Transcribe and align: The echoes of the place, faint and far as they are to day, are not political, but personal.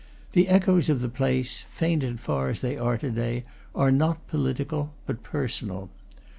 The 0.31 0.47
echoes 0.47 0.89
of 0.89 0.99
the 0.99 1.09
place, 1.09 1.65
faint 1.71 2.03
and 2.03 2.19
far 2.19 2.49
as 2.49 2.61
they 2.61 2.75
are 2.75 2.97
to 2.97 3.11
day, 3.11 3.43
are 3.75 3.91
not 3.91 4.25
political, 4.25 4.95
but 5.05 5.21
personal. 5.21 5.91